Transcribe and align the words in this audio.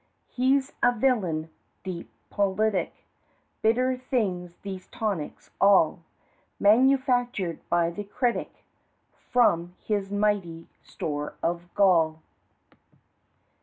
He's 0.31 0.73
a 0.81 0.91
villain 0.91 1.51
deep 1.83 2.09
politic 2.31 2.91
Bitter 3.61 3.95
things 3.95 4.55
these 4.63 4.87
tonics, 4.87 5.51
all, 5.61 5.99
Manufactured 6.59 7.59
by 7.69 7.91
the 7.91 8.03
critic 8.05 8.63
From 9.29 9.75
his 9.79 10.11
mighty 10.11 10.65
store 10.81 11.35
of 11.43 11.71
gall. 11.75 12.23